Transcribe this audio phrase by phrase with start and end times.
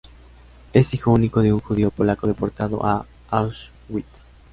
[0.73, 4.07] Es hijo único de un judío polaco deportado a Auschwitz.